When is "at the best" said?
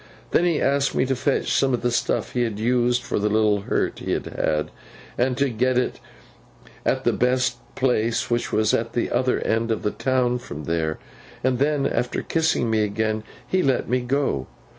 6.83-7.57